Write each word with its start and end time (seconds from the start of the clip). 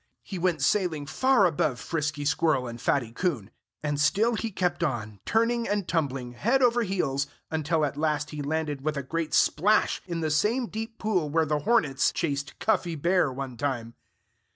He 0.23 0.39
went 0.39 0.63
sailing 0.63 1.05
far 1.05 1.45
above 1.45 1.79
Frisky 1.79 2.25
Squirrel 2.25 2.65
and 2.67 2.81
Fatty 2.81 3.11
Coon; 3.11 3.51
and 3.83 4.01
still 4.01 4.33
he 4.33 4.49
kept 4.49 4.83
on, 4.83 5.19
turning 5.27 5.69
and 5.69 5.87
tumbling, 5.87 6.31
head 6.31 6.63
over 6.63 6.81
heels, 6.81 7.27
until 7.51 7.85
at 7.85 7.97
last 7.97 8.31
he 8.31 8.41
landed 8.41 8.81
with 8.81 8.97
a 8.97 9.03
great 9.03 9.35
splash 9.35 10.01
in 10.07 10.21
the 10.21 10.31
same 10.31 10.65
deep 10.65 10.97
pool 10.97 11.29
where 11.29 11.45
the 11.45 11.59
hornets 11.59 12.11
chased 12.11 12.57
Cuffy 12.57 12.95
Bear 12.95 13.31
one 13.31 13.55
time. 13.57 13.93